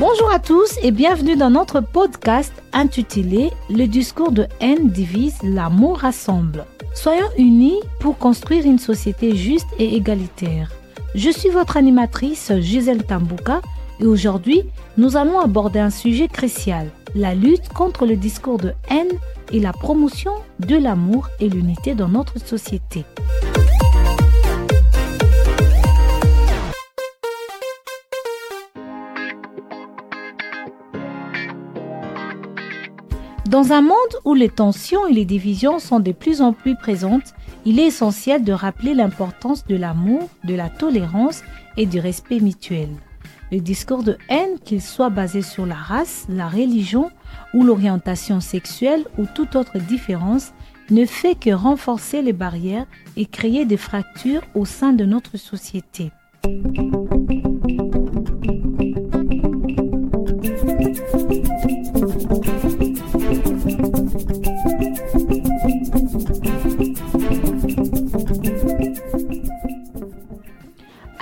Bonjour 0.00 0.30
à 0.32 0.38
tous 0.38 0.78
et 0.84 0.92
bienvenue 0.92 1.34
dans 1.34 1.50
notre 1.50 1.80
podcast 1.80 2.52
intitulé 2.72 3.50
Le 3.68 3.86
discours 3.86 4.30
de 4.30 4.46
haine 4.60 4.90
divise, 4.90 5.36
l'amour 5.42 5.98
rassemble. 5.98 6.66
Soyons 6.94 7.26
unis 7.36 7.80
pour 7.98 8.16
construire 8.16 8.64
une 8.64 8.78
société 8.78 9.34
juste 9.34 9.66
et 9.80 9.96
égalitaire. 9.96 10.70
Je 11.16 11.30
suis 11.30 11.48
votre 11.48 11.76
animatrice 11.76 12.52
Gisèle 12.60 13.02
Tambouka 13.02 13.60
et 13.98 14.06
aujourd'hui, 14.06 14.62
nous 14.98 15.16
allons 15.16 15.40
aborder 15.40 15.80
un 15.80 15.90
sujet 15.90 16.28
crucial, 16.28 16.90
la 17.16 17.34
lutte 17.34 17.68
contre 17.70 18.06
le 18.06 18.14
discours 18.14 18.58
de 18.58 18.74
haine 18.88 19.18
et 19.52 19.58
la 19.58 19.72
promotion 19.72 20.32
de 20.60 20.76
l'amour 20.76 21.28
et 21.40 21.48
l'unité 21.48 21.96
dans 21.96 22.08
notre 22.08 22.38
société. 22.38 23.04
Dans 33.48 33.72
un 33.72 33.80
monde 33.80 33.94
où 34.26 34.34
les 34.34 34.50
tensions 34.50 35.06
et 35.06 35.14
les 35.14 35.24
divisions 35.24 35.78
sont 35.78 36.00
de 36.00 36.12
plus 36.12 36.42
en 36.42 36.52
plus 36.52 36.76
présentes, 36.76 37.32
il 37.64 37.80
est 37.80 37.86
essentiel 37.86 38.44
de 38.44 38.52
rappeler 38.52 38.92
l'importance 38.92 39.64
de 39.66 39.74
l'amour, 39.74 40.28
de 40.44 40.54
la 40.54 40.68
tolérance 40.68 41.40
et 41.78 41.86
du 41.86 41.98
respect 41.98 42.40
mutuel. 42.40 42.90
Le 43.50 43.60
discours 43.60 44.02
de 44.02 44.18
haine, 44.28 44.58
qu'il 44.66 44.82
soit 44.82 45.08
basé 45.08 45.40
sur 45.40 45.64
la 45.64 45.76
race, 45.76 46.26
la 46.28 46.46
religion 46.46 47.10
ou 47.54 47.64
l'orientation 47.64 48.40
sexuelle 48.40 49.06
ou 49.16 49.24
toute 49.24 49.56
autre 49.56 49.78
différence, 49.78 50.52
ne 50.90 51.06
fait 51.06 51.34
que 51.34 51.48
renforcer 51.48 52.20
les 52.20 52.34
barrières 52.34 52.84
et 53.16 53.24
créer 53.24 53.64
des 53.64 53.78
fractures 53.78 54.42
au 54.54 54.66
sein 54.66 54.92
de 54.92 55.06
notre 55.06 55.38
société. 55.38 56.10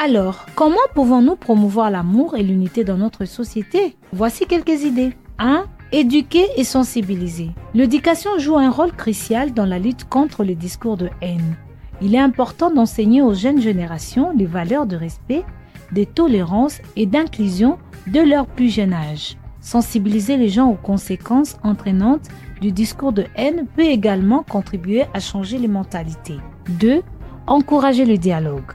Alors, 0.09 0.47
comment 0.55 0.77
pouvons-nous 0.95 1.35
promouvoir 1.35 1.91
l'amour 1.91 2.37
et 2.37 2.45
l'unité 2.45 2.85
dans 2.85 2.97
notre 2.97 3.25
société? 3.25 3.97
Voici 4.13 4.47
quelques 4.47 4.85
idées. 4.85 5.17
1. 5.41 5.65
Éduquer 5.91 6.47
et 6.57 6.63
sensibiliser. 6.63 7.51
L'éducation 7.75 8.39
joue 8.39 8.57
un 8.57 8.71
rôle 8.71 8.93
crucial 8.93 9.53
dans 9.53 9.67
la 9.67 9.81
lutte 9.81 10.09
contre 10.09 10.45
les 10.45 10.55
discours 10.55 10.97
de 10.97 11.11
haine. 11.23 11.57
Il 12.01 12.15
est 12.15 12.21
important 12.21 12.71
d'enseigner 12.71 13.21
aux 13.21 13.35
jeunes 13.35 13.61
générations 13.61 14.31
les 14.31 14.47
valeurs 14.47 14.87
de 14.87 14.95
respect, 14.95 15.43
de 15.91 16.05
tolérance 16.05 16.79
et 16.95 17.07
d'inclusion 17.07 17.77
de 18.07 18.21
leur 18.21 18.47
plus 18.47 18.73
jeune 18.73 18.93
âge. 18.93 19.37
Sensibiliser 19.61 20.37
les 20.37 20.51
gens 20.51 20.71
aux 20.71 20.77
conséquences 20.77 21.57
entraînantes 21.65 22.29
du 22.61 22.71
discours 22.71 23.13
de 23.13 23.25
haine 23.35 23.67
peut 23.75 23.83
également 23.83 24.45
contribuer 24.45 25.07
à 25.15 25.19
changer 25.19 25.59
les 25.59 25.67
mentalités. 25.67 26.39
2. 26.79 27.03
Encourager 27.49 28.05
le 28.05 28.19
dialogue 28.19 28.71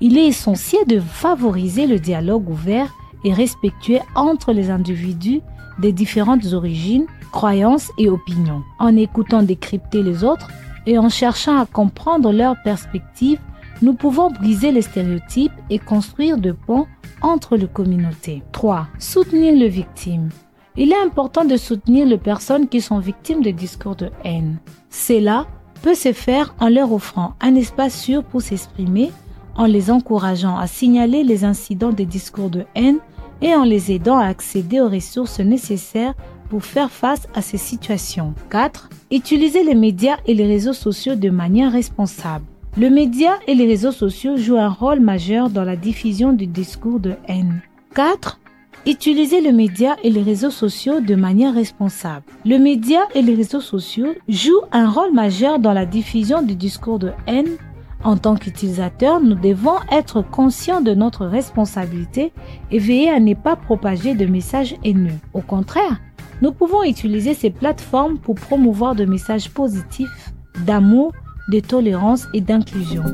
il 0.00 0.18
est 0.18 0.26
essentiel 0.26 0.86
de 0.86 1.00
favoriser 1.00 1.86
le 1.86 1.98
dialogue 1.98 2.48
ouvert 2.48 2.92
et 3.24 3.32
respectueux 3.32 4.00
entre 4.14 4.52
les 4.52 4.70
individus 4.70 5.40
des 5.78 5.92
différentes 5.92 6.52
origines, 6.52 7.06
croyances 7.32 7.90
et 7.98 8.08
opinions. 8.08 8.62
En 8.78 8.96
écoutant 8.96 9.42
décrypter 9.42 10.02
les 10.02 10.24
autres 10.24 10.48
et 10.86 10.98
en 10.98 11.08
cherchant 11.08 11.58
à 11.58 11.66
comprendre 11.66 12.32
leurs 12.32 12.60
perspectives, 12.62 13.40
nous 13.82 13.94
pouvons 13.94 14.30
briser 14.30 14.72
les 14.72 14.82
stéréotypes 14.82 15.52
et 15.70 15.78
construire 15.78 16.38
de 16.38 16.52
ponts 16.52 16.86
entre 17.22 17.56
les 17.56 17.68
communautés. 17.68 18.42
3. 18.52 18.88
Soutenir 18.98 19.54
les 19.54 19.68
victimes. 19.68 20.30
Il 20.76 20.92
est 20.92 21.02
important 21.02 21.44
de 21.44 21.56
soutenir 21.56 22.06
les 22.06 22.18
personnes 22.18 22.68
qui 22.68 22.80
sont 22.80 22.98
victimes 22.98 23.42
de 23.42 23.50
discours 23.50 23.96
de 23.96 24.10
haine. 24.24 24.58
Cela 24.90 25.46
peut 25.82 25.94
se 25.94 26.12
faire 26.12 26.54
en 26.60 26.68
leur 26.68 26.92
offrant 26.92 27.34
un 27.40 27.54
espace 27.54 27.98
sûr 27.98 28.22
pour 28.22 28.42
s'exprimer 28.42 29.10
en 29.56 29.66
les 29.66 29.90
encourageant 29.90 30.56
à 30.56 30.66
signaler 30.66 31.24
les 31.24 31.44
incidents 31.44 31.92
des 31.92 32.06
discours 32.06 32.50
de 32.50 32.64
haine 32.74 32.98
et 33.42 33.54
en 33.54 33.64
les 33.64 33.92
aidant 33.92 34.18
à 34.18 34.26
accéder 34.26 34.80
aux 34.80 34.88
ressources 34.88 35.40
nécessaires 35.40 36.14
pour 36.48 36.64
faire 36.64 36.90
face 36.90 37.26
à 37.34 37.42
ces 37.42 37.58
situations. 37.58 38.34
4. 38.50 38.90
Utiliser 39.10 39.62
les 39.62 39.74
médias 39.74 40.16
et 40.26 40.34
les 40.34 40.46
réseaux 40.46 40.72
sociaux 40.72 41.14
de 41.14 41.30
manière 41.30 41.72
responsable. 41.72 42.44
Le 42.76 42.90
média 42.90 43.38
et 43.46 43.54
les 43.54 43.66
réseaux 43.66 43.92
sociaux 43.92 44.36
jouent 44.36 44.58
un 44.58 44.68
rôle 44.68 45.00
majeur 45.00 45.50
dans 45.50 45.64
la 45.64 45.76
diffusion 45.76 46.32
du 46.32 46.46
discours 46.46 47.00
de 47.00 47.14
haine. 47.26 47.62
4. 47.94 48.38
Utiliser 48.86 49.40
le 49.40 49.52
média 49.52 49.96
et 50.02 50.10
les 50.10 50.22
réseaux 50.22 50.50
sociaux 50.50 51.00
de 51.00 51.14
manière 51.14 51.54
responsable. 51.54 52.24
Le 52.46 52.58
média 52.58 53.00
et 53.14 53.22
les 53.22 53.34
réseaux 53.34 53.60
sociaux 53.60 54.14
jouent 54.28 54.62
un 54.72 54.88
rôle 54.88 55.12
majeur 55.12 55.58
dans 55.58 55.72
la 55.72 55.84
diffusion 55.84 56.42
du 56.42 56.54
discours 56.54 56.98
de 56.98 57.12
haine 57.26 57.56
en 58.02 58.16
tant 58.16 58.36
qu'utilisateurs, 58.36 59.20
nous 59.20 59.34
devons 59.34 59.76
être 59.92 60.22
conscients 60.22 60.80
de 60.80 60.94
notre 60.94 61.26
responsabilité 61.26 62.32
et 62.70 62.78
veiller 62.78 63.10
à 63.10 63.20
ne 63.20 63.34
pas 63.34 63.56
propager 63.56 64.14
de 64.14 64.26
messages 64.26 64.74
haineux. 64.84 65.18
Au 65.34 65.40
contraire, 65.40 66.00
nous 66.40 66.52
pouvons 66.52 66.82
utiliser 66.82 67.34
ces 67.34 67.50
plateformes 67.50 68.18
pour 68.18 68.36
promouvoir 68.36 68.94
des 68.94 69.06
messages 69.06 69.50
positifs 69.50 70.32
d'amour, 70.64 71.12
de 71.50 71.60
tolérance 71.60 72.26
et 72.32 72.40
d'inclusion. 72.40 73.04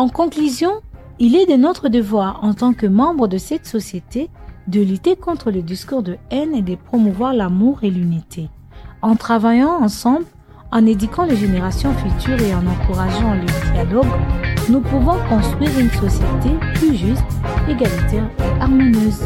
En 0.00 0.08
conclusion, 0.08 0.80
il 1.18 1.36
est 1.36 1.44
de 1.44 1.56
notre 1.56 1.90
devoir 1.90 2.42
en 2.42 2.54
tant 2.54 2.72
que 2.72 2.86
membre 2.86 3.28
de 3.28 3.36
cette 3.36 3.66
société 3.66 4.30
de 4.66 4.80
lutter 4.80 5.14
contre 5.14 5.50
le 5.50 5.60
discours 5.60 6.02
de 6.02 6.16
haine 6.30 6.54
et 6.54 6.62
de 6.62 6.74
promouvoir 6.74 7.34
l'amour 7.34 7.80
et 7.82 7.90
l'unité. 7.90 8.48
En 9.02 9.14
travaillant 9.14 9.82
ensemble, 9.82 10.24
en 10.72 10.86
éduquant 10.86 11.24
les 11.24 11.36
générations 11.36 11.92
futures 11.92 12.40
et 12.40 12.54
en 12.54 12.66
encourageant 12.66 13.34
le 13.34 13.72
dialogue, 13.74 14.06
nous 14.70 14.80
pouvons 14.80 15.18
construire 15.28 15.78
une 15.78 15.90
société 15.90 16.48
plus 16.76 16.96
juste, 16.96 17.20
égalitaire 17.68 18.30
et 18.38 18.62
harmonieuse. 18.62 19.20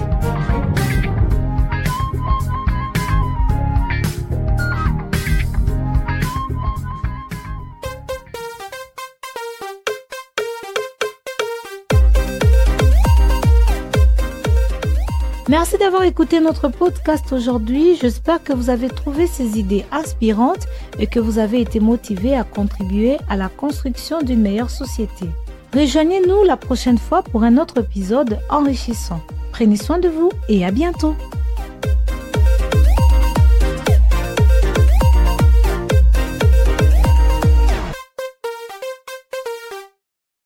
Merci 15.48 15.76
d'avoir 15.76 16.04
écouté 16.04 16.40
notre 16.40 16.68
podcast 16.68 17.30
aujourd'hui. 17.30 17.98
J'espère 18.00 18.42
que 18.42 18.54
vous 18.54 18.70
avez 18.70 18.88
trouvé 18.88 19.26
ces 19.26 19.58
idées 19.58 19.84
inspirantes 19.92 20.66
et 20.98 21.06
que 21.06 21.20
vous 21.20 21.38
avez 21.38 21.60
été 21.60 21.80
motivé 21.80 22.34
à 22.34 22.44
contribuer 22.44 23.18
à 23.28 23.36
la 23.36 23.50
construction 23.50 24.22
d'une 24.22 24.40
meilleure 24.40 24.70
société. 24.70 25.26
Rejoignez-nous 25.74 26.44
la 26.44 26.56
prochaine 26.56 26.96
fois 26.96 27.22
pour 27.22 27.42
un 27.42 27.58
autre 27.58 27.78
épisode 27.78 28.38
enrichissant. 28.48 29.20
Prenez 29.52 29.76
soin 29.76 29.98
de 29.98 30.08
vous 30.08 30.30
et 30.48 30.64
à 30.64 30.70
bientôt. 30.70 31.14